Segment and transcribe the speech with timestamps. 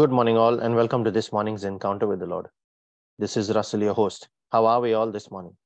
[0.00, 2.46] Good morning, all, and welcome to this morning's encounter with the Lord.
[3.18, 4.30] This is Russell, your host.
[4.50, 5.58] How are we all this morning?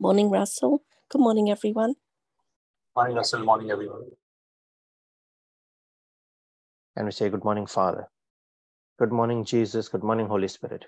[0.00, 0.82] Morning, Russell.
[1.08, 1.94] Good morning, everyone.
[2.96, 3.44] Morning, Russell.
[3.44, 4.10] Morning, everyone.
[6.96, 8.08] And we say, Good morning, Father.
[8.98, 9.88] Good morning, Jesus.
[9.88, 10.86] Good morning, Holy Spirit.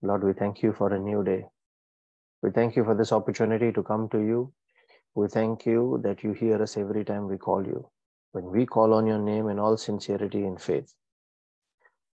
[0.00, 1.44] Lord, we thank you for a new day.
[2.42, 4.54] We thank you for this opportunity to come to you.
[5.14, 7.86] We thank you that you hear us every time we call you.
[8.32, 10.94] When we call on your name in all sincerity and faith,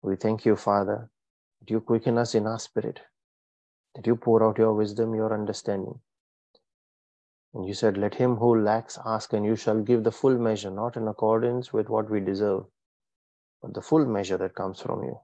[0.02, 1.10] we thank you, Father,
[1.60, 3.00] that you quicken us in our spirit,
[3.94, 6.00] that you pour out your wisdom, your understanding.
[7.54, 10.70] And you said, Let him who lacks ask, and you shall give the full measure,
[10.70, 12.64] not in accordance with what we deserve,
[13.62, 15.20] but the full measure that comes from you.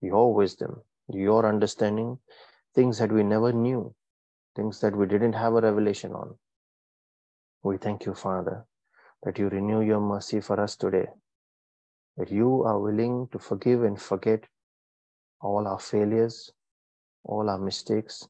[0.00, 2.18] Your wisdom, your understanding,
[2.74, 3.94] things that we never knew,
[4.56, 6.36] things that we didn't have a revelation on.
[7.62, 8.64] We thank you, Father,
[9.22, 11.06] that you renew your mercy for us today,
[12.16, 14.44] that you are willing to forgive and forget
[15.40, 16.52] all our failures,
[17.24, 18.28] all our mistakes,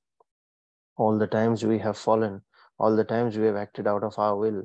[0.96, 2.40] all the times we have fallen,
[2.78, 4.62] all the times we have acted out of our will,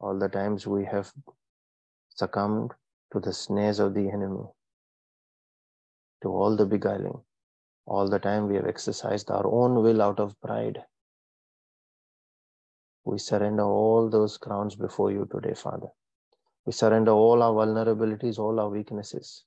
[0.00, 1.12] all the times we have
[2.08, 2.72] succumbed
[3.12, 4.44] to the snares of the enemy,
[6.22, 7.20] to all the beguiling,
[7.86, 10.82] all the time we have exercised our own will out of pride.
[13.08, 15.88] We surrender all those crowns before you today, Father.
[16.66, 19.44] We surrender all our vulnerabilities, all our weaknesses.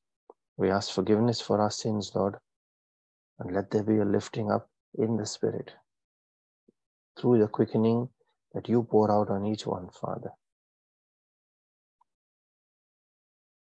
[0.58, 2.38] We ask forgiveness for our sins, Lord,
[3.38, 5.76] and let there be a lifting up in the Spirit
[7.16, 8.10] through the quickening
[8.56, 10.32] that you pour out on each one, Father.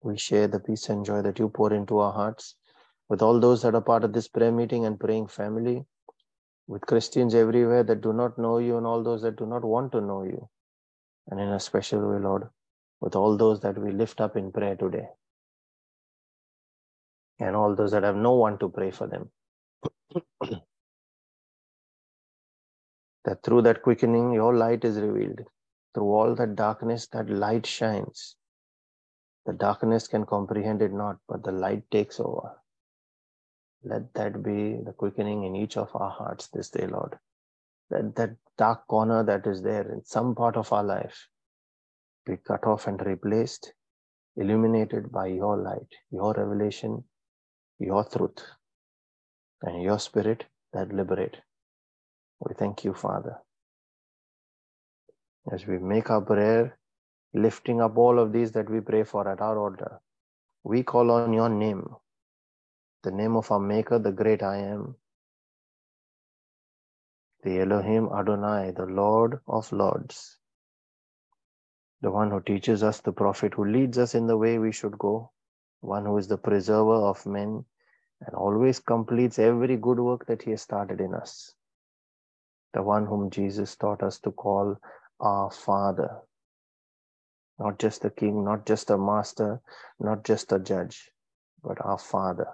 [0.03, 2.53] We share the peace and joy that you pour into our hearts
[3.09, 5.87] with all those that are part of this prayer meeting and praying family,
[6.69, 9.93] with Christians everywhere that do not know you and all those that do not want
[9.93, 10.49] to know you.
[11.29, 12.49] And in a special way, Lord,
[13.01, 15.07] with all those that we lift up in prayer today.
[17.39, 19.31] And all those that have no one to pray for them.
[23.25, 25.41] that through that quickening, your light is revealed.
[25.95, 28.35] Through all that darkness, that light shines.
[29.47, 32.52] The darkness can comprehend it not, but the light takes over.
[33.83, 37.17] Let that be the quickening in each of our hearts this day, Lord.
[37.89, 41.27] That that dark corner that is there in some part of our life
[42.25, 43.73] be cut off and replaced,
[44.35, 47.03] illuminated by your light, your revelation,
[47.79, 48.43] your truth,
[49.63, 51.37] and your spirit that liberate.
[52.41, 53.37] We thank you, Father.
[55.51, 56.77] As we make our prayer,
[57.33, 59.99] lifting up all of these that we pray for at our altar,
[60.63, 61.87] we call on your name,
[63.04, 64.95] the name of our Maker, the great I am,
[67.43, 70.37] the Elohim Adonai, the Lord of Lords,
[72.02, 74.98] the one who teaches us, the prophet who leads us in the way we should
[74.98, 75.32] go,
[75.82, 77.65] one who is the preserver of men
[78.21, 81.54] and always completes every good work that he has started in us,
[82.73, 84.77] the one whom Jesus taught us to call
[85.21, 86.17] our Father,
[87.59, 89.61] not just a king, not just a master,
[89.99, 91.11] not just a judge,
[91.64, 92.48] but our Father.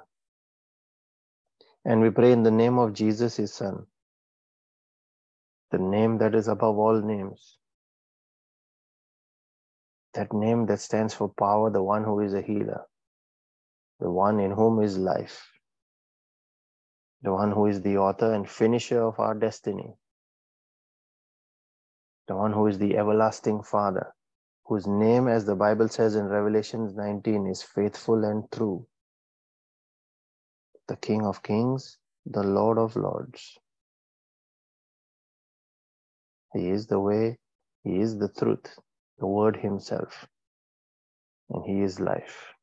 [1.86, 3.86] And we pray in the name of Jesus, his Son,
[5.72, 7.58] the name that is above all names,
[10.16, 12.84] that name that stands for power, the one who is a healer,
[14.00, 15.52] the one in whom is life,
[17.24, 19.94] the one who is the author and finisher of our destiny,
[22.28, 24.14] the one who is the everlasting Father,
[24.66, 28.88] whose name, as the Bible says in Revelations 19, is faithful and true,
[30.88, 33.58] the King of Kings, the Lord of Lords.
[36.54, 37.38] He is the way,
[37.84, 38.80] He is the truth,
[39.20, 40.28] the Word Himself,
[41.50, 42.54] and He is life.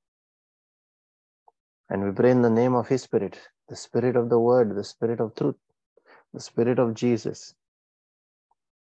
[1.90, 3.38] And we pray in the name of His Spirit,
[3.68, 5.56] the Spirit of the Word, the Spirit of truth,
[6.32, 7.54] the Spirit of Jesus,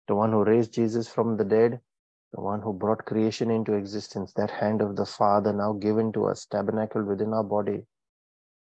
[0.07, 1.79] the one who raised Jesus from the dead,
[2.33, 6.25] the one who brought creation into existence, that hand of the Father now given to
[6.25, 7.85] us, tabernacled within our body,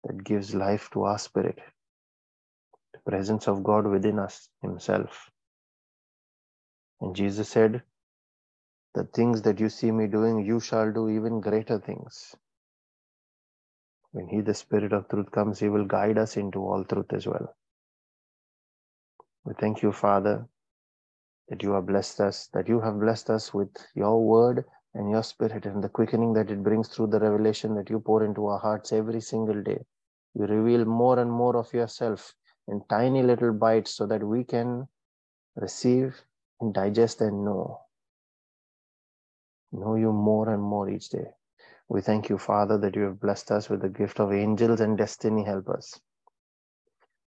[0.04, 1.60] that gives life to our spirit,
[2.94, 5.30] the presence of God within us Himself.
[7.02, 7.84] And Jesus said,
[8.96, 12.36] The things that you see me doing, you shall do even greater things.
[14.12, 17.28] When He, the Spirit of truth, comes, He will guide us into all truth as
[17.28, 17.56] well.
[19.46, 20.48] We thank you, Father,
[21.50, 25.24] that you have blessed us, that you have blessed us with your word and your
[25.24, 28.60] spirit and the quickening that it brings through the revelation that you pour into our
[28.60, 29.84] hearts every single day.
[30.36, 32.34] You reveal more and more of yourself
[32.68, 34.88] in tiny little bites so that we can
[35.56, 36.22] receive
[36.60, 37.82] and digest and know.
[39.72, 41.28] Know you more and more each day.
[41.90, 44.98] We thank you, Father, that you have blessed us with the gift of angels and
[44.98, 46.00] destiny helpers,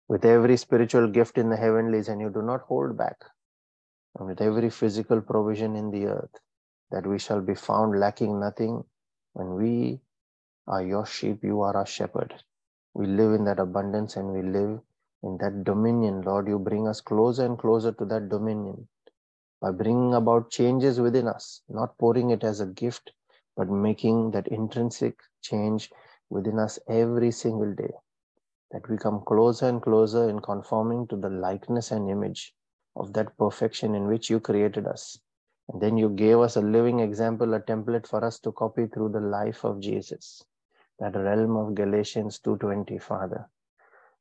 [0.07, 3.17] with every spiritual gift in the heavenlies, and you do not hold back,
[4.17, 6.35] and with every physical provision in the earth,
[6.91, 8.83] that we shall be found lacking nothing
[9.33, 10.01] when we
[10.67, 12.33] are your sheep, you are our shepherd.
[12.95, 14.79] We live in that abundance and we live
[15.21, 16.21] in that dominion.
[16.21, 18.87] Lord, you bring us closer and closer to that dominion
[19.61, 23.11] by bringing about changes within us, not pouring it as a gift,
[23.57, 25.91] but making that intrinsic change
[26.29, 27.91] within us every single day.
[28.71, 32.55] That we come closer and closer in conforming to the likeness and image
[32.95, 35.19] of that perfection in which you created us.
[35.67, 39.09] And then you gave us a living example, a template for us to copy through
[39.09, 40.45] the life of Jesus.
[40.99, 43.49] That realm of Galatians 2:20, Father.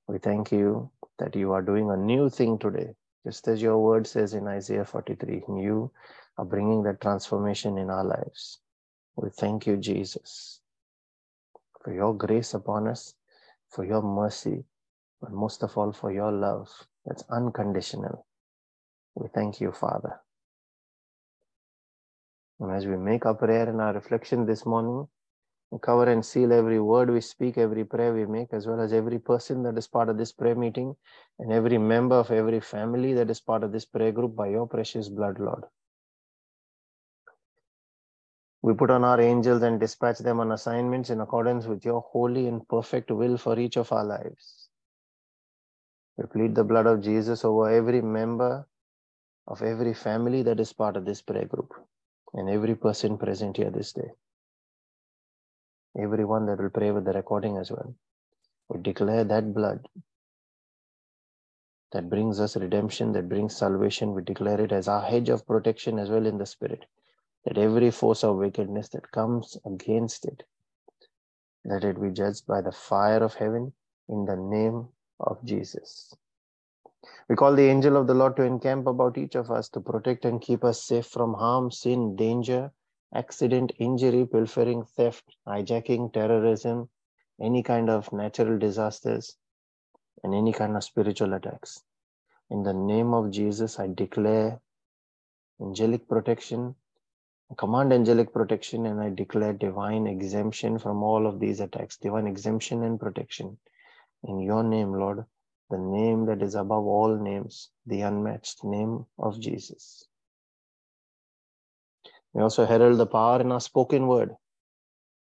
[0.08, 2.94] We thank you that you are doing a new thing today,
[3.24, 5.44] just as your word says in Isaiah 43.
[5.48, 5.92] You
[6.36, 8.60] are bringing that transformation in our lives.
[9.16, 10.60] We thank you, Jesus,
[11.82, 13.14] for your grace upon us,
[13.70, 14.64] for your mercy,
[15.20, 16.68] but most of all for your love
[17.06, 18.26] that's unconditional.
[19.14, 20.20] We thank you, Father.
[22.60, 25.08] And as we make our prayer and our reflection this morning,
[25.78, 29.18] cover and seal every word we speak, every prayer we make, as well as every
[29.18, 30.96] person that is part of this prayer meeting
[31.38, 34.66] and every member of every family that is part of this prayer group by your
[34.66, 35.64] precious blood, Lord.
[38.62, 42.46] We put on our angels and dispatch them on assignments in accordance with your holy
[42.46, 44.68] and perfect will for each of our lives.
[46.16, 48.66] We plead the blood of Jesus over every member
[49.46, 51.74] of every family that is part of this prayer group
[52.32, 54.10] and every person present here this day.
[55.98, 57.94] Everyone that will pray with the recording as well.
[58.68, 59.86] We declare that blood
[61.92, 64.14] that brings us redemption, that brings salvation.
[64.14, 66.84] We declare it as our hedge of protection as well in the spirit
[67.44, 70.42] that every force of wickedness that comes against it,
[71.64, 73.72] let it be judged by the fire of heaven
[74.08, 74.88] in the name
[75.20, 76.14] of Jesus.
[77.28, 80.24] We call the angel of the Lord to encamp about each of us to protect
[80.24, 82.72] and keep us safe from harm, sin, danger,
[83.14, 86.88] accident, injury, pilfering, theft, hijacking, terrorism,
[87.40, 89.36] any kind of natural disasters,
[90.22, 91.82] and any kind of spiritual attacks.
[92.50, 94.60] In the name of Jesus, I declare
[95.60, 96.74] angelic protection
[97.56, 102.82] command angelic protection and I declare divine exemption from all of these attacks, divine exemption
[102.82, 103.58] and protection.
[104.24, 105.24] In your name, Lord,
[105.70, 110.04] the name that is above all names, the unmatched name of Jesus.
[112.34, 114.34] We also herald the power in our spoken word.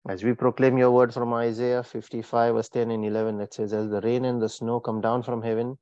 [0.06, 3.88] As we proclaim your word from Isaiah 55, verse 10 and 11, that says, As
[3.88, 5.78] the rain and the snow come down from heaven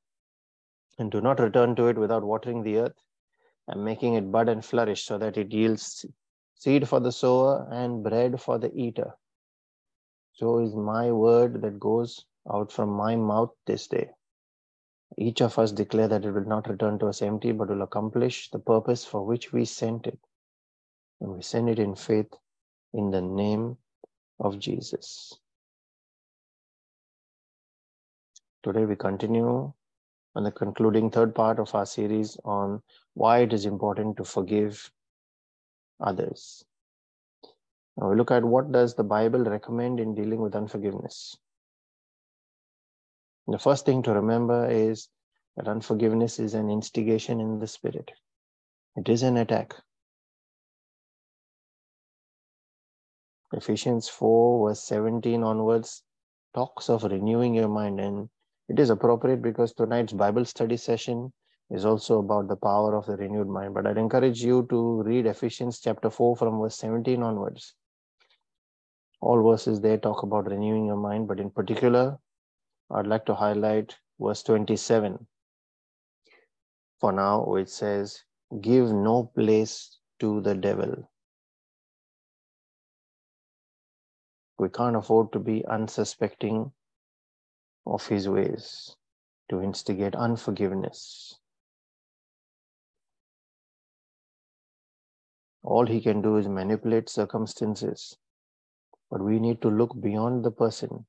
[0.98, 3.02] and do not return to it without watering the earth
[3.66, 6.06] and making it bud and flourish so that it yields
[6.54, 9.12] seed for the sower and bread for the eater.
[10.32, 14.10] So is my word that goes out from my mouth this day.
[15.18, 18.48] Each of us declare that it will not return to us empty, but will accomplish
[18.50, 20.18] the purpose for which we sent it.
[21.20, 22.32] And we send it in faith
[22.92, 23.76] in the name
[24.38, 25.38] of Jesus.
[28.62, 29.72] Today we continue
[30.34, 32.82] on the concluding third part of our series on
[33.14, 34.90] why it is important to forgive
[36.00, 36.64] others.
[37.96, 41.36] Now we look at what does the Bible recommend in dealing with unforgiveness.
[43.46, 45.08] The first thing to remember is
[45.56, 48.10] that unforgiveness is an instigation in the spirit.
[48.96, 49.74] It is an attack.
[53.52, 56.02] Ephesians 4, verse 17 onwards,
[56.54, 58.00] talks of renewing your mind.
[58.00, 58.28] And
[58.68, 61.32] it is appropriate because tonight's Bible study session
[61.70, 63.74] is also about the power of the renewed mind.
[63.74, 67.74] But I'd encourage you to read Ephesians chapter 4 from verse 17 onwards.
[69.20, 72.18] All verses there talk about renewing your mind, but in particular,
[72.90, 75.26] I'd like to highlight verse 27
[77.00, 78.22] for now, which says,
[78.60, 81.10] Give no place to the devil.
[84.58, 86.72] We can't afford to be unsuspecting
[87.86, 88.96] of his ways,
[89.50, 91.38] to instigate unforgiveness,
[95.66, 98.16] all he can do is manipulate circumstances.
[99.10, 101.06] But we need to look beyond the person.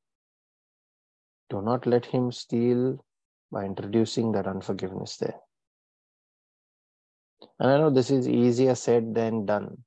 [1.50, 3.06] Do not let him steal
[3.52, 5.40] by introducing that unforgiveness there.
[7.60, 9.84] And I know this is easier said than done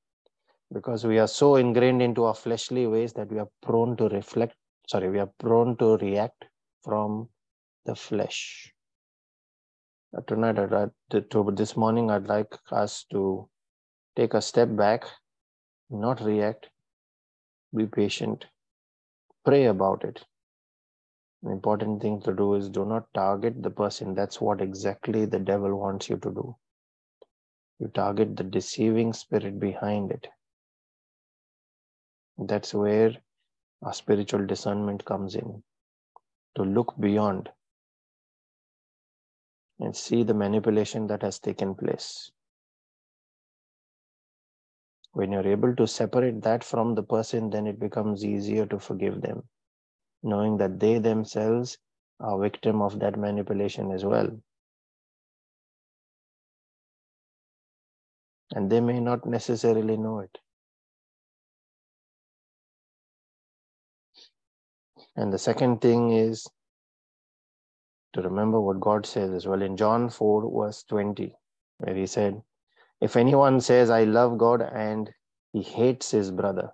[0.73, 4.55] because we are so ingrained into our fleshly ways that we are prone to reflect,
[4.87, 6.45] sorry, we are prone to react
[6.83, 7.29] from
[7.85, 8.73] the flesh.
[10.13, 10.91] But tonight, I'd,
[11.31, 13.49] to, this morning, I'd like us to
[14.15, 15.05] take a step back,
[15.89, 16.69] not react,
[17.75, 18.45] Be patient.
[19.45, 20.25] Pray about it.
[21.43, 24.13] An important thing to do is do not target the person.
[24.13, 26.55] That's what exactly the devil wants you to do.
[27.79, 30.27] You target the deceiving spirit behind it.
[32.41, 33.15] That's where
[33.83, 35.63] our spiritual discernment comes in
[36.55, 37.49] to look beyond
[39.79, 42.31] and see the manipulation that has taken place.
[45.13, 49.21] When you're able to separate that from the person, then it becomes easier to forgive
[49.21, 49.43] them,
[50.23, 51.77] knowing that they themselves
[52.19, 54.29] are victim of that manipulation as well.
[58.55, 60.37] And they may not necessarily know it.
[65.15, 66.47] And the second thing is
[68.13, 71.33] to remember what God says as well in John 4, verse 20,
[71.77, 72.41] where he said,
[73.01, 75.09] If anyone says, I love God and
[75.53, 76.71] he hates his brother,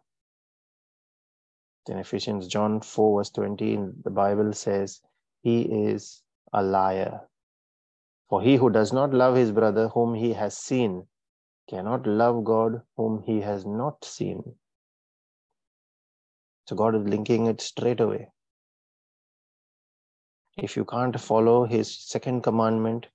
[1.86, 5.01] then Ephesians John 4, verse 20, the Bible says,
[5.41, 6.22] He is
[6.53, 7.22] a liar.
[8.29, 11.08] For he who does not love his brother whom he has seen
[11.70, 14.56] cannot love God whom he has not seen.
[16.68, 18.28] So God is linking it straight away.
[20.58, 23.08] If you can't follow his second commandment,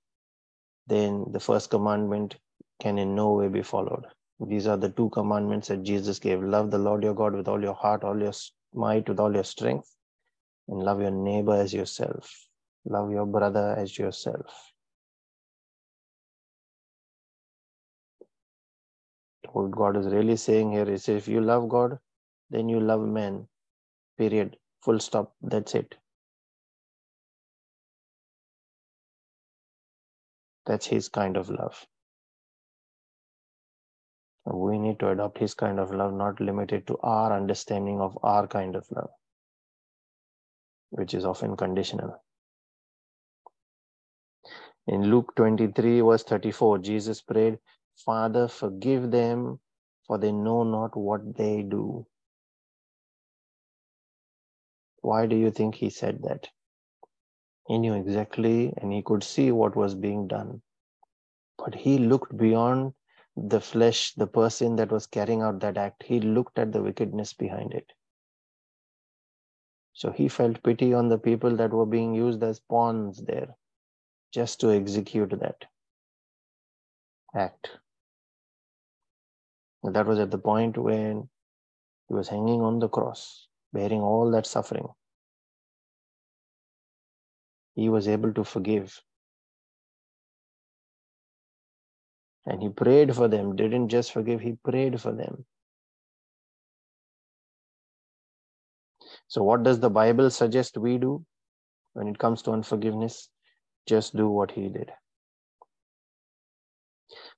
[0.87, 2.35] then the first commandment
[2.79, 4.05] can in no way be followed.
[4.39, 7.61] These are the two commandments that Jesus gave love the Lord your God with all
[7.61, 8.33] your heart, all your
[8.73, 9.93] might, with all your strength,
[10.67, 12.47] and love your neighbor as yourself.
[12.85, 14.71] Love your brother as yourself.
[19.51, 21.99] What God is really saying here is if you love God,
[22.53, 23.47] then you love men.
[24.17, 24.57] Period.
[24.83, 25.33] Full stop.
[25.41, 25.95] That's it.
[30.65, 31.85] That's his kind of love.
[34.45, 38.47] We need to adopt his kind of love, not limited to our understanding of our
[38.47, 39.09] kind of love,
[40.91, 42.21] which is often conditional.
[44.87, 47.59] In Luke 23, verse 34, Jesus prayed,
[48.05, 49.59] Father, forgive them,
[50.07, 52.05] for they know not what they do.
[55.03, 56.47] Why do you think he said that?
[57.67, 60.61] He knew exactly and he could see what was being done.
[61.57, 62.93] But he looked beyond
[63.35, 66.03] the flesh, the person that was carrying out that act.
[66.03, 67.91] He looked at the wickedness behind it.
[69.91, 73.55] So he felt pity on the people that were being used as pawns there
[74.33, 75.65] just to execute that
[77.35, 77.69] act.
[79.83, 81.29] And that was at the point when
[82.07, 84.87] he was hanging on the cross, bearing all that suffering.
[87.75, 89.01] He was able to forgive.
[92.45, 95.45] And he prayed for them, didn't just forgive, he prayed for them.
[99.27, 101.25] So, what does the Bible suggest we do
[101.93, 103.29] when it comes to unforgiveness?
[103.87, 104.91] Just do what he did.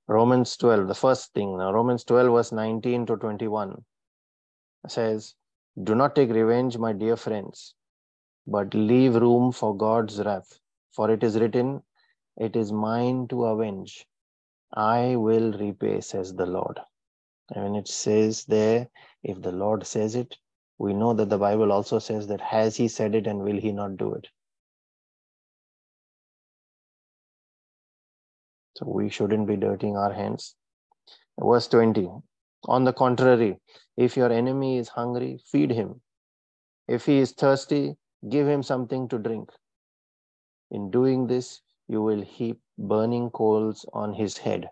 [0.08, 3.84] Romans 12, the first thing, now Romans 12, verse 19 to 21
[4.88, 5.34] says,
[5.82, 7.74] Do not take revenge, my dear friends,
[8.46, 10.58] but leave room for God's wrath.
[10.92, 11.82] For it is written,
[12.38, 14.06] It is mine to avenge.
[14.74, 16.80] I will repay, says the Lord.
[17.50, 18.88] And when it says there,
[19.22, 20.36] if the Lord says it,
[20.78, 23.72] we know that the Bible also says that has he said it and will he
[23.72, 24.28] not do it?
[28.76, 30.54] So we shouldn't be dirtying our hands.
[31.38, 32.08] Verse 20.
[32.68, 33.60] On the contrary,
[33.96, 36.00] if your enemy is hungry, feed him.
[36.88, 37.96] If he is thirsty,
[38.28, 39.50] give him something to drink.
[40.72, 44.68] In doing this, you will heap burning coals on his head.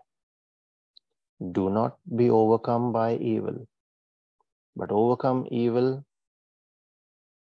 [1.53, 3.65] Do not be overcome by evil,
[4.75, 6.03] but overcome evil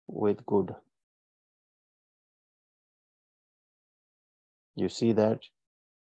[0.08, 0.75] with good.
[4.75, 5.40] You see that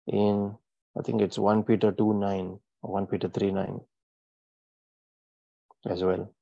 [0.07, 0.57] in,
[0.99, 3.81] I think it's 1 Peter 2 9 or 1 Peter 3 9
[5.87, 6.33] as well.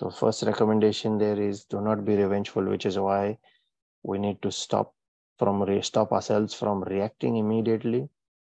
[0.00, 3.38] So, first recommendation there is do not be revengeful, which is why
[4.02, 4.94] we need to stop
[5.38, 8.08] from re- stop ourselves from reacting immediately.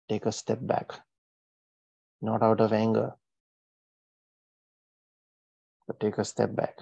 [0.09, 0.93] Take a step back,
[2.23, 3.15] not out of anger,
[5.87, 6.79] but take a step back.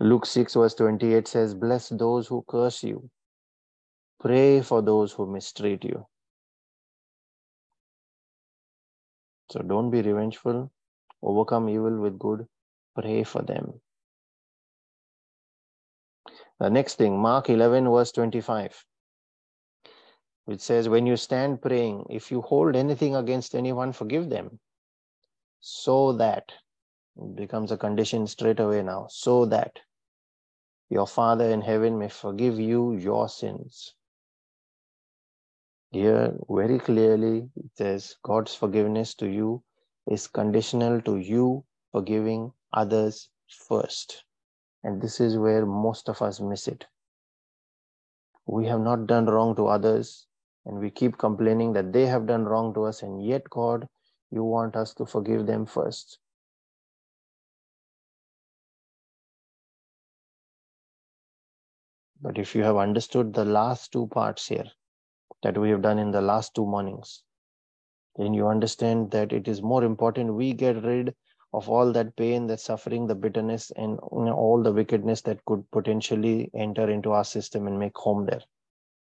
[0.00, 3.10] Luke 6, verse 28 says, Bless those who curse you,
[4.20, 6.06] Pray for those who mistreat you.
[9.52, 10.72] So don't be revengeful.
[11.22, 12.48] Overcome evil with good.
[12.96, 13.80] Pray for them.
[16.60, 18.84] The next thing, Mark 11, verse 25,
[20.46, 24.60] which says, When you stand praying, if you hold anything against anyone, forgive them,
[25.60, 26.52] so that
[27.16, 29.80] It becomes a condition straight away now, so that
[30.90, 33.94] your Father in heaven may forgive you your sins.
[35.92, 39.62] Here, very clearly, it says God's forgiveness to you
[40.06, 44.24] is conditional to you forgiving others first.
[44.82, 46.86] And this is where most of us miss it.
[48.46, 50.26] We have not done wrong to others,
[50.64, 53.86] and we keep complaining that they have done wrong to us, and yet, God,
[54.30, 56.18] you want us to forgive them first.
[62.22, 64.72] But if you have understood the last two parts here
[65.42, 67.22] that we have done in the last two mornings,
[68.16, 71.14] then you understand that it is more important we get rid
[71.54, 75.44] of all that pain, that suffering, the bitterness, and you know, all the wickedness that
[75.44, 78.40] could potentially enter into our system and make home there.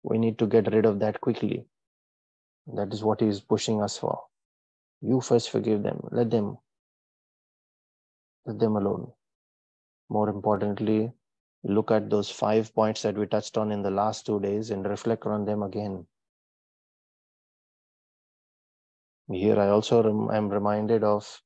[0.04, 1.66] We need to get rid of that quickly.
[2.74, 4.24] That is what he is pushing us for.
[5.02, 6.02] You first forgive them.
[6.12, 6.58] Let them.
[8.46, 9.12] Let them alone.
[10.10, 11.12] More importantly,
[11.64, 14.86] look at those five points that we touched on in the last two days and
[14.86, 16.08] reflect on them again.
[19.32, 21.42] Here, I also rem- am reminded of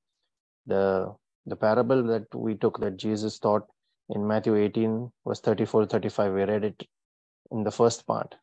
[0.68, 3.68] the the parable that we took that Jesus taught
[4.10, 6.34] in Matthew 18, verse 34 35.
[6.34, 6.88] We read it
[7.52, 8.36] in the first part.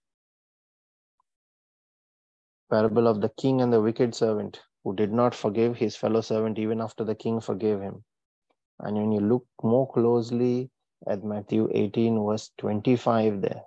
[2.70, 6.58] Parable of the king and the wicked servant who did not forgive his fellow servant
[6.58, 8.04] even after the king forgave him.
[8.80, 10.70] And when you look more closely
[11.06, 13.62] at Matthew 18, verse 25, there,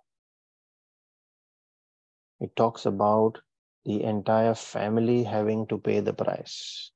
[2.41, 3.39] it talks about
[3.85, 6.91] the entire family having to pay the price.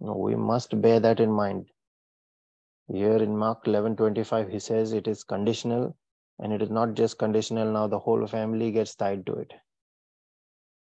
[0.00, 1.70] No, we must bear that in mind.
[2.88, 5.96] Here in Mark 11 25, he says it is conditional,
[6.38, 9.52] and it is not just conditional now, the whole family gets tied to it.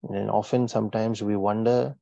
[0.03, 1.95] And often, sometimes we wonder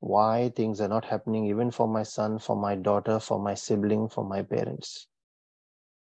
[0.00, 4.08] why things are not happening, even for my son, for my daughter, for my sibling,
[4.08, 5.06] for my parents.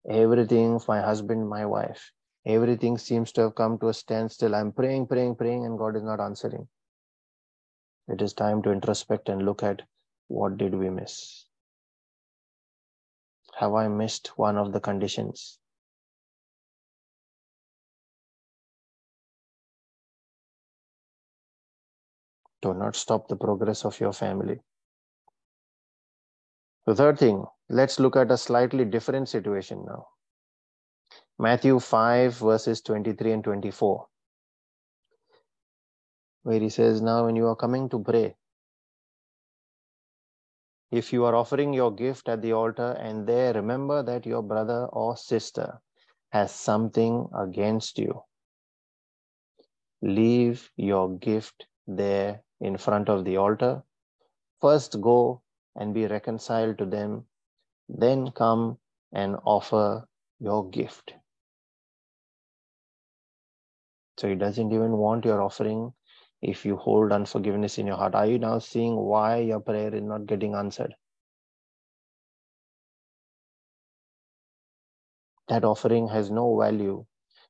[0.10, 2.12] Everything, for my husband, my wife,
[2.45, 4.56] everything seems to have come to a standstill.
[4.56, 6.67] I'm praying, praying, praying, and God is not answering.
[8.08, 9.82] It is time to introspect and look at
[10.27, 11.45] what did we miss?
[13.56, 15.60] Have I missed one of the conditions?
[22.62, 24.62] Do not stop the progress of your family.
[26.86, 30.08] The third thing, let's look at a slightly different situation now.
[31.41, 34.06] Matthew 5, verses 23 and 24,
[36.43, 38.36] where he says, Now, when you are coming to pray,
[40.91, 44.86] if you are offering your gift at the altar and there remember that your brother
[44.93, 45.82] or sister
[46.30, 48.21] has something against you,
[50.04, 53.82] leave your gift there in front of the altar.
[54.60, 55.41] First go
[55.75, 57.25] and be reconciled to them,
[57.89, 58.77] then come
[59.12, 60.06] and offer
[60.39, 61.15] your gift.
[64.22, 65.94] So he doesn't even want your offering
[66.44, 68.14] if you hold unforgiveness in your heart.
[68.14, 70.94] Are you now seeing why your prayer is not getting answered?
[75.48, 77.04] That offering has no value.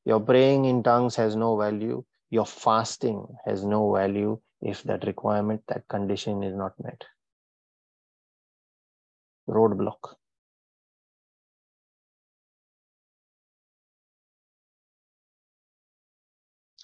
[0.05, 2.05] Your praying in tongues has no value.
[2.29, 7.03] Your fasting has no value if that requirement, that condition is not met.
[9.49, 10.20] Roadblock.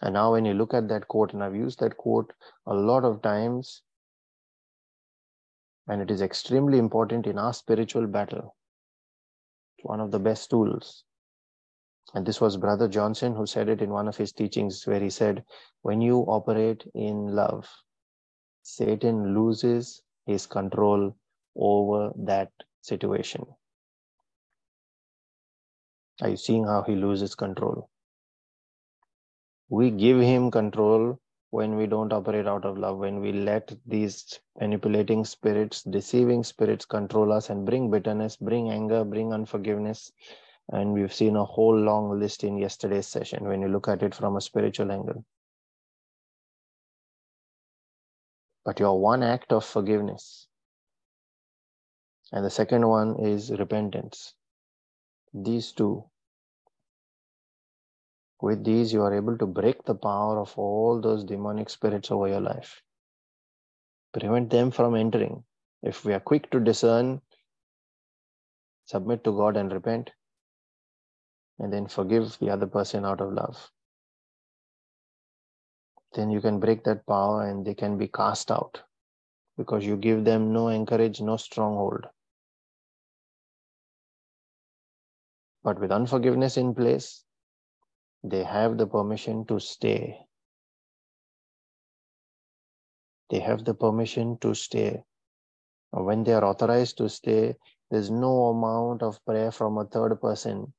[0.02, 2.34] And now, when you look at that quote, and I've used that quote
[2.68, 3.82] a lot of times,
[5.88, 8.56] and it is extremely important in our spiritual battle.
[9.78, 11.04] It's one of the best tools.
[12.14, 15.10] And this was Brother Johnson who said it in one of his teachings, where he
[15.10, 15.44] said,
[15.82, 17.68] When you operate in love,
[18.64, 21.16] Satan loses his control
[21.56, 23.46] over that situation.
[26.22, 27.90] Are you seeing how he loses control?
[29.70, 34.40] We give him control when we don't operate out of love, when we let these
[34.60, 40.12] manipulating spirits, deceiving spirits control us and bring bitterness, bring anger, bring unforgiveness.
[40.70, 44.14] And we've seen a whole long list in yesterday's session when you look at it
[44.14, 45.24] from a spiritual angle.
[48.66, 50.48] But your one act of forgiveness,
[52.34, 54.34] and the second one is repentance.
[55.34, 56.04] These two
[58.42, 62.28] with these, you are able to break the power of all those demonic spirits over
[62.28, 62.84] your life.
[64.14, 65.46] Prevent them from entering.
[65.84, 67.22] If we are quick to discern,
[68.86, 70.12] submit to God and repent,
[71.60, 73.72] and then forgive the other person out of love,
[76.16, 78.84] then you can break that power and they can be cast out.
[79.58, 82.08] because you give them no anchorage, no stronghold.
[85.64, 87.24] But with unforgiveness in place,
[88.30, 90.20] they have the permission to stay.
[93.30, 95.04] They have the permission to stay.
[95.92, 97.56] When they are authorized to stay,
[97.90, 100.74] there's no amount of prayer from a third person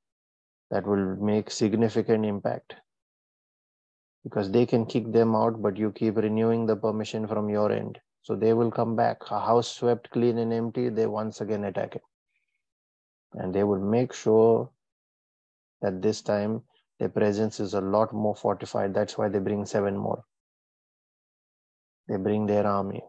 [0.70, 2.74] that will make significant impact
[4.24, 7.98] because they can kick them out but you keep renewing the permission from your end
[8.22, 11.96] so they will come back a house swept clean and empty they once again attack
[11.96, 12.02] it
[13.34, 14.70] and they will make sure
[15.80, 16.62] that this time
[16.98, 18.94] their presence is a lot more fortified.
[18.94, 20.24] That's why they bring seven more.
[22.08, 23.02] They bring their army.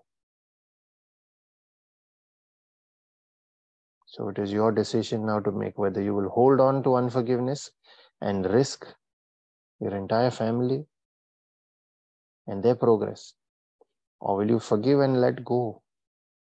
[4.06, 7.72] So it is your decision now to make whether you will hold on to unforgiveness
[8.22, 8.86] and risk
[9.80, 10.86] your entire family
[12.48, 13.34] and their progress,
[14.20, 15.82] or will you forgive and let go,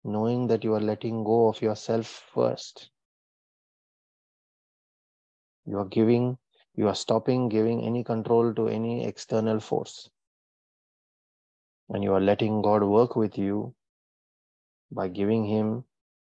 [0.04, 2.90] knowing that you are letting go of yourself first?
[5.66, 6.38] You are giving,
[6.78, 10.10] you are stopping giving any control to any external force.
[11.90, 13.76] And you are letting God work with you
[14.90, 15.84] by giving Him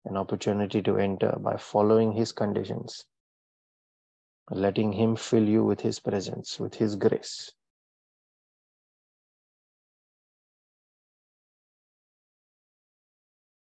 [0.09, 3.05] an opportunity to enter by following his conditions,
[4.51, 7.53] letting him fill you with his presence, with his grace.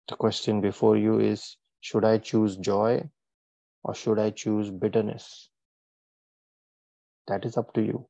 [0.09, 3.09] The question before you is should I choose joy
[3.83, 5.49] or should I choose bitterness?
[7.29, 8.07] That is up to you.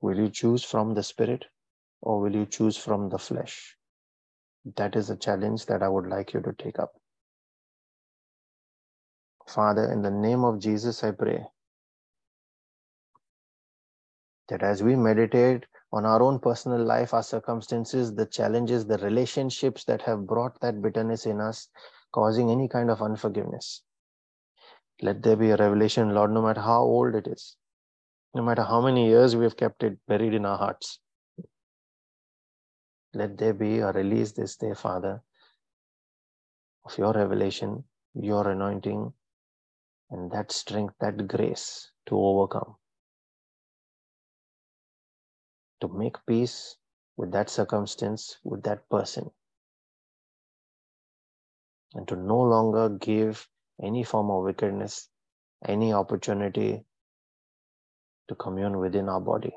[0.00, 1.46] Will you choose from the Spirit
[2.02, 3.76] or will you choose from the flesh?
[4.76, 6.92] That is a challenge that I would like you to take up.
[9.48, 11.44] Father, in the name of Jesus, I pray
[14.48, 19.84] that as we meditate on our own personal life, our circumstances, the challenges, the relationships
[19.84, 21.68] that have brought that bitterness in us,
[22.12, 23.82] causing any kind of unforgiveness,
[25.02, 27.56] let there be a revelation, Lord, no matter how old it is,
[28.34, 30.98] no matter how many years we have kept it buried in our hearts.
[33.14, 35.22] Let there be a release this day, Father,
[36.84, 39.12] of your revelation, your anointing,
[40.10, 42.76] and that strength, that grace to overcome,
[45.80, 46.76] to make peace
[47.16, 49.30] with that circumstance, with that person,
[51.94, 53.46] and to no longer give
[53.82, 55.08] any form of wickedness
[55.66, 56.82] any opportunity
[58.28, 59.52] to commune within our body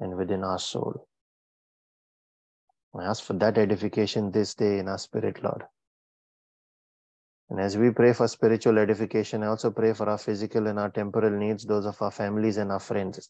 [0.00, 1.06] and within our soul.
[2.96, 5.64] I ask for that edification this day in our spirit, Lord.
[7.50, 10.90] And as we pray for spiritual edification, I also pray for our physical and our
[10.90, 13.28] temporal needs, those of our families and our friends.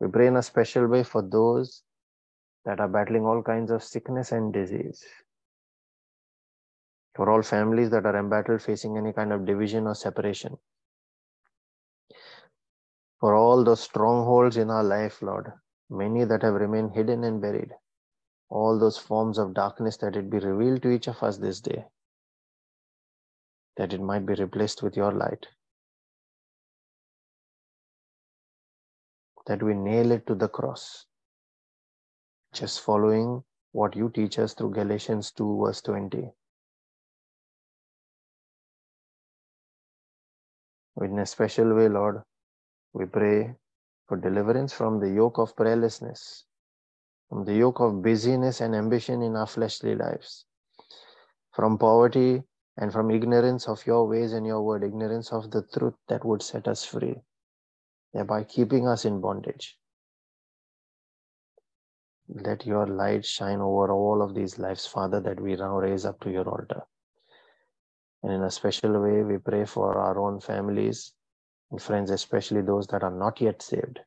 [0.00, 1.82] We pray in a special way for those
[2.64, 5.04] that are battling all kinds of sickness and disease.
[7.14, 10.56] For all families that are embattled, facing any kind of division or separation.
[13.20, 15.52] For all those strongholds in our life, Lord,
[15.90, 17.70] many that have remained hidden and buried,
[18.48, 21.84] all those forms of darkness that it be revealed to each of us this day,
[23.76, 25.46] that it might be replaced with your light.
[29.46, 31.06] That we nail it to the cross,
[32.52, 36.32] just following what you teach us through Galatians 2, verse 20.
[41.00, 42.22] In a special way, Lord,
[42.92, 43.56] we pray
[44.06, 46.44] for deliverance from the yoke of prayerlessness,
[47.28, 50.44] from the yoke of busyness and ambition in our fleshly lives,
[51.52, 52.42] from poverty
[52.76, 56.42] and from ignorance of your ways and your word, ignorance of the truth that would
[56.42, 57.16] set us free,
[58.12, 59.78] thereby keeping us in bondage.
[62.28, 66.20] Let your light shine over all of these lives, Father, that we now raise up
[66.20, 66.82] to your altar.
[68.22, 71.12] And in a special way, we pray for our own families,
[71.70, 74.00] and friends, especially those that are not yet saved.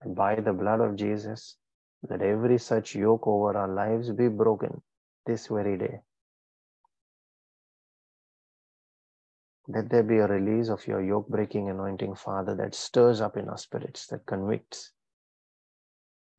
[0.00, 1.56] And by the blood of Jesus,
[2.08, 4.82] let every such yoke over our lives be broken
[5.26, 6.00] this very day.
[9.68, 13.48] Let there be a release of your yoke breaking anointing, Father, that stirs up in
[13.48, 14.90] our spirits, that convicts,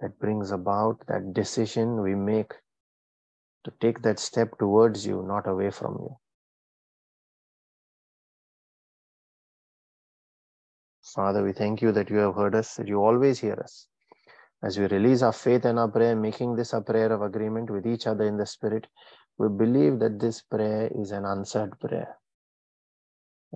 [0.01, 2.53] that brings about that decision we make
[3.63, 6.17] to take that step towards you, not away from you.
[11.01, 13.87] Father, we thank you that you have heard us, that you always hear us.
[14.63, 17.85] As we release our faith and our prayer, making this a prayer of agreement with
[17.85, 18.87] each other in the Spirit,
[19.37, 22.17] we believe that this prayer is an answered prayer.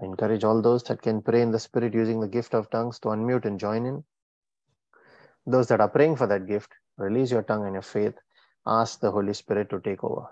[0.01, 2.99] I encourage all those that can pray in the spirit using the gift of tongues
[2.99, 4.03] to unmute and join in.
[5.45, 8.15] Those that are praying for that gift, release your tongue and your faith.
[8.67, 10.27] Ask the Holy Spirit to take over.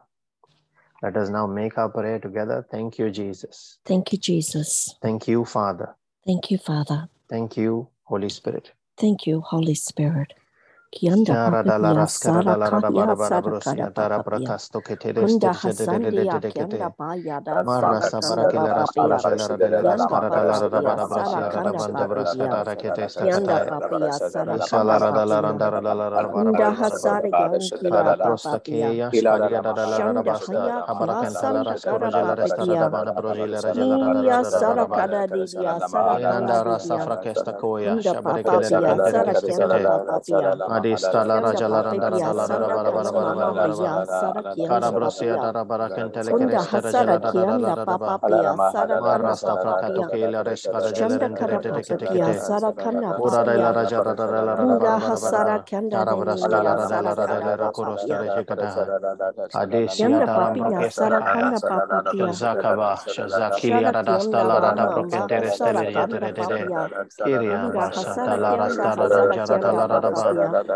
[1.01, 2.67] Let us now make our prayer together.
[2.69, 3.77] Thank you, Jesus.
[3.85, 4.95] Thank you, Jesus.
[5.01, 5.95] Thank you, Father.
[6.25, 7.07] Thank you, Father.
[7.29, 8.71] Thank you, Holy Spirit.
[8.97, 10.33] Thank you, Holy Spirit.
[10.95, 14.21] Kianda Yara dala papia raskara dala sara rada kahia bara bara sara kada dara papia.
[14.21, 16.93] prakasto ketere Kunda de de de hasandi de ya de de kianda kete.
[16.97, 19.19] baya da sara sabara kila raskara papia.
[19.19, 22.47] jala rada la Kianda raskara dala rada papia bara sara brosia rada kanda banda braska
[22.47, 22.49] papia.
[22.49, 27.31] dara kete Kianda papia sara kanda rada la randa rada la rada bara Kunda hasara
[27.33, 28.97] gankia Kara da prosta papia.
[28.99, 30.73] keya shkadia dada la rada Shanda basta.
[30.73, 34.23] haya Habara kia kanta la sanda raskoro kada jala rasta rada bana brojila rajala rada
[34.23, 39.11] Iya rada rada sara kada didia sara kanda rasa frakesta koya shabare kelere papia kente
[39.11, 39.93] sara kenda rekestekete.
[39.95, 39.95] papia.
[39.95, 40.69] Adista la Kianda raja la randa papia rada la
[42.45, 43.93] rada sanda bara bara kana bara bara mama bara bara.
[43.97, 45.41] haya sara kianda Karabrosia papia.
[45.41, 48.17] dara bara kentele Kunda kereste raja hasara la rada rada kianda rada ba.
[48.19, 50.09] papia sara kana Marasta frakato papia.
[50.09, 52.39] ke la reskara jala Shanda rende kada rete rete kete papia kete.
[52.39, 53.73] sara kana Ura la papia.
[53.73, 55.65] raja rada la rada bara Kunda bara bara hasara bara.
[55.65, 58.19] kanda Karabroska la nenia rada la sara rada kada la rakorosta papia.
[58.19, 58.91] reje kata.
[59.53, 61.23] Adesia Kianda dara papia brokesta sara kaya.
[61.23, 62.33] kanda papia.
[62.33, 66.19] Shazakaba, Shazakili Shala Aradasta kianda Larada mama mama Brokentere hasara Stelle kanda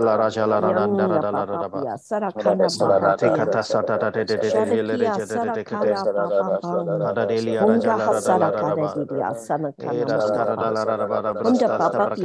[0.00, 0.46] la raja
[10.86, 11.17] rada da
[11.54, 12.16] Sta papa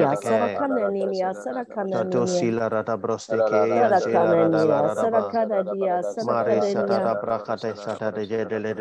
[1.91, 3.89] Tato sila broste ke ya
[6.25, 6.60] Mare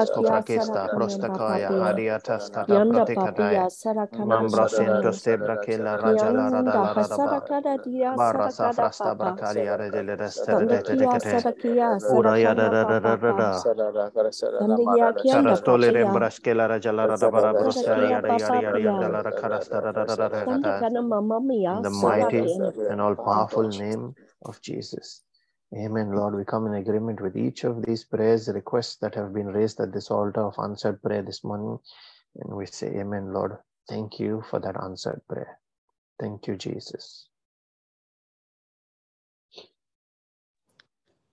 [0.00, 3.68] Esto fraquesta, prostacaya, ariataskata, protekadaya,
[4.22, 7.18] mambrasiento sebra que la raja rada rada
[8.08, 11.48] barra safrasta bracalia redele resterete decate,
[12.06, 13.68] uraya da da da da da da,
[15.24, 19.92] sarastole rembras que la raja la rada barra brosaya, yari yari yari la rakarasta da
[19.92, 20.84] da da da da da,
[21.74, 22.52] the mighty
[22.88, 25.22] and all powerful name of Jesus.
[25.76, 26.34] Amen, Lord.
[26.36, 29.92] We come in agreement with each of these prayers, requests that have been raised at
[29.92, 31.78] this altar of answered prayer this morning.
[32.36, 33.58] And we say, Amen, Lord.
[33.88, 35.58] Thank you for that answered prayer.
[36.20, 37.28] Thank you, Jesus.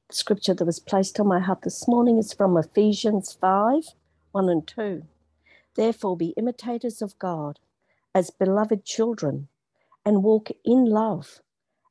[0.10, 3.84] The scripture that was placed on my heart this morning is from Ephesians 5
[4.32, 5.04] 1 and 2.
[5.76, 7.60] Therefore, be imitators of God
[8.16, 9.50] as beloved children
[10.06, 11.42] and walk in love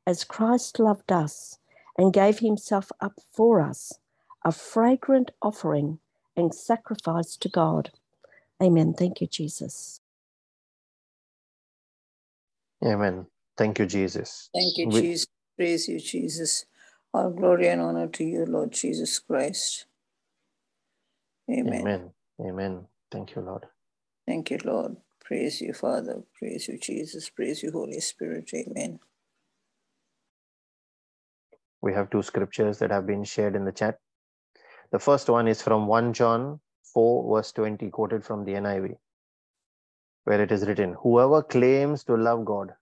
[0.07, 1.59] as Christ loved us
[1.99, 3.95] and gave himself up for us,
[4.45, 5.99] a fragrant offering
[6.37, 7.91] and sacrifice to God.
[8.63, 8.95] Amen.
[8.95, 10.01] Thank you, Jesus.
[12.85, 13.27] Amen.
[13.57, 14.51] Thank you, Jesus.
[14.55, 15.27] Thank you, We- Jesus.
[15.57, 16.67] Praise you, Jesus.
[17.15, 19.87] All glory and honor to you, Lord Jesus Christ.
[21.51, 21.87] Amen.
[21.87, 22.13] Amen.
[22.41, 22.89] Amen.
[23.11, 23.67] Thank you, Lord.
[24.27, 24.97] Thank you, Lord.
[25.25, 26.23] Praise you, Father.
[26.39, 27.31] Praise you, Jesus.
[27.31, 28.51] Praise you, Holy Spirit.
[28.55, 29.01] Amen.
[31.87, 34.01] We have two scriptures that have been shared in the chat.
[34.91, 36.59] The first one is from 1 John
[36.93, 38.97] 4, verse 20, quoted from the NIV,
[40.25, 42.75] where it is written, Whoever claims to love God,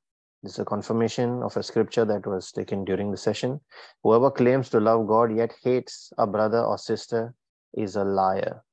[0.42, 3.60] this is a confirmation of a scripture that was taken during the session.
[4.02, 7.34] Whoever claims to love God yet hates a brother or sister
[7.74, 8.64] is a liar.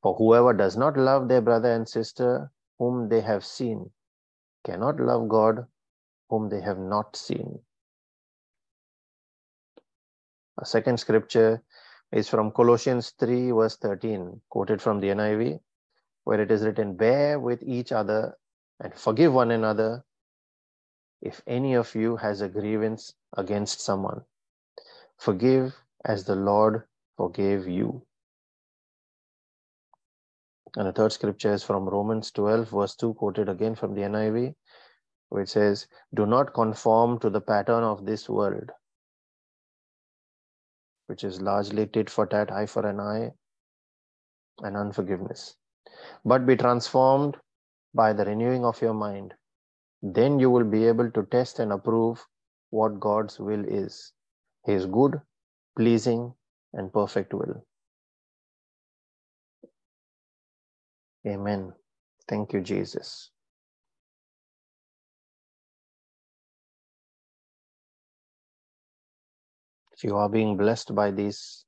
[0.00, 3.90] For whoever does not love their brother and sister whom they have seen
[4.62, 5.66] cannot love God
[6.30, 7.63] whom they have not seen.
[10.58, 11.62] A second scripture
[12.12, 15.60] is from Colossians 3, verse 13, quoted from the NIV,
[16.24, 18.38] where it is written, Bear with each other
[18.80, 20.04] and forgive one another
[21.20, 24.22] if any of you has a grievance against someone.
[25.16, 26.84] Forgive as the Lord
[27.16, 28.06] forgave you.
[30.76, 34.54] And the third scripture is from Romans 12, verse 2, quoted again from the NIV,
[35.30, 38.70] which says, Do not conform to the pattern of this world,
[41.06, 43.32] which is largely tit for tat, eye for an eye,
[44.62, 45.56] and unforgiveness,
[46.24, 47.36] but be transformed
[47.94, 49.34] by the renewing of your mind.
[50.02, 52.24] Then you will be able to test and approve
[52.70, 54.12] what God's will is
[54.64, 55.20] His good,
[55.76, 56.34] pleasing,
[56.72, 57.64] and perfect will.
[61.26, 61.72] Amen.
[62.28, 63.30] Thank you, Jesus.
[70.04, 71.64] You are being blessed by these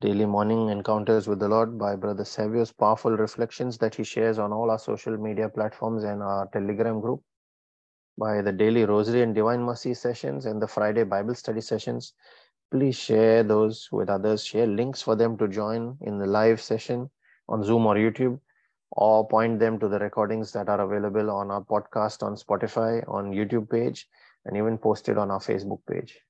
[0.00, 4.52] daily morning encounters with the Lord, by Brother Savio's powerful reflections that he shares on
[4.52, 7.22] all our social media platforms and our Telegram group,
[8.18, 12.14] by the daily Rosary and Divine Mercy sessions and the Friday Bible study sessions,
[12.70, 14.44] please share those with others.
[14.44, 17.10] Share links for them to join in the live session
[17.48, 18.40] on Zoom or YouTube.
[18.92, 23.32] or point them to the recordings that are available on our podcast on Spotify, on
[23.32, 24.08] YouTube page,
[24.44, 26.20] and even posted on our Facebook page.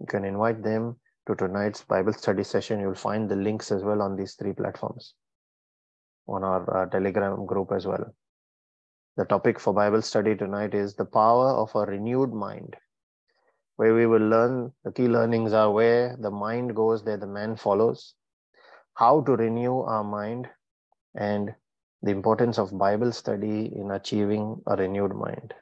[0.00, 0.96] You can invite them
[1.26, 2.80] to tonight's Bible study session.
[2.80, 5.14] You'll find the links as well on these three platforms,
[6.26, 8.14] on our uh, Telegram group as well.
[9.16, 12.76] The topic for Bible study tonight is the power of a renewed mind,
[13.76, 17.56] where we will learn the key learnings are where the mind goes, there the man
[17.56, 18.14] follows,
[18.94, 20.48] how to renew our mind,
[21.16, 21.52] and
[22.02, 25.52] the importance of Bible study in achieving a renewed mind.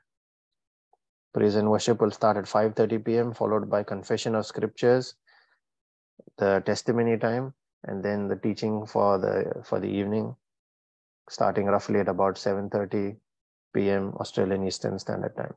[1.37, 5.16] Praise and worship will start at 5:30 p.m., followed by confession of scriptures,
[6.39, 7.53] the testimony time,
[7.84, 10.34] and then the teaching for the for the evening,
[11.28, 13.18] starting roughly at about 7:30
[13.74, 14.14] p.m.
[14.18, 15.55] Australian Eastern Standard Time.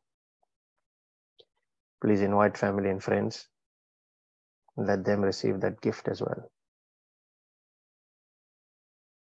[2.01, 3.47] Please invite family and friends.
[4.75, 6.51] Let them receive that gift as well.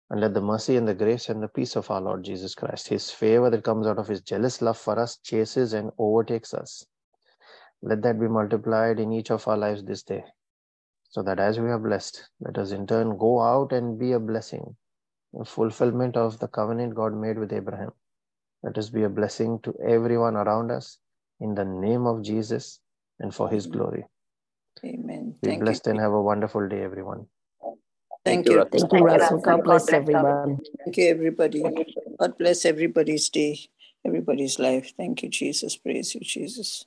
[0.10, 2.88] And let the mercy and the grace and the peace of our Lord Jesus Christ,
[2.88, 6.86] his favor that comes out of his jealous love for us, chases and overtakes us.
[7.82, 10.24] Let that be multiplied in each of our lives this day.
[11.10, 14.20] So that as we are blessed, let us in turn go out and be a
[14.20, 14.76] blessing,
[15.40, 17.92] a fulfillment of the covenant God made with Abraham.
[18.64, 20.98] Let us be a blessing to everyone around us
[21.40, 22.80] in the name of Jesus
[23.20, 24.06] and for his glory.
[24.86, 25.36] Amen.
[25.42, 25.92] Be Thank blessed you.
[25.92, 27.28] and have a wonderful day, everyone.
[28.26, 28.66] Thank you.
[28.72, 29.40] Thank you, Russell.
[29.40, 30.62] God bless everyone.
[30.84, 31.64] Thank you, everybody.
[32.20, 33.60] God bless everybody's day,
[34.06, 34.94] everybody's life.
[34.98, 35.76] Thank you, Jesus.
[35.76, 36.86] Praise you, Jesus.